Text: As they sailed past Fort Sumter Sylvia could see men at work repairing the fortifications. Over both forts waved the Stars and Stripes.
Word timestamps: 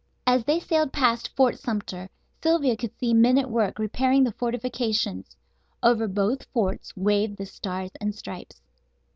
As 0.25 0.43
they 0.45 0.59
sailed 0.59 0.91
past 0.91 1.27
Fort 1.35 1.59
Sumter 1.59 2.09
Sylvia 2.41 2.75
could 2.75 2.97
see 2.97 3.13
men 3.13 3.37
at 3.37 3.51
work 3.51 3.77
repairing 3.77 4.23
the 4.23 4.31
fortifications. 4.31 5.37
Over 5.83 6.07
both 6.07 6.45
forts 6.45 6.97
waved 6.97 7.37
the 7.37 7.45
Stars 7.45 7.91
and 8.01 8.15
Stripes. 8.15 8.63